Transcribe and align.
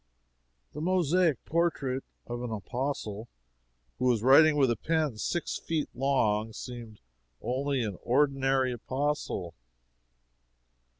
The 0.73 0.81
mosaic 0.81 1.45
portrait 1.45 2.03
of 2.25 2.41
an 2.41 2.49
Apostle 2.51 3.27
who 3.99 4.05
was 4.05 4.23
writing 4.23 4.55
with 4.57 4.71
a 4.71 4.75
pen 4.75 5.17
six 5.19 5.59
feet 5.59 5.89
long 5.93 6.53
seemed 6.53 6.99
only 7.39 7.83
an 7.83 7.99
ordinary 8.01 8.71
Apostle. 8.73 9.53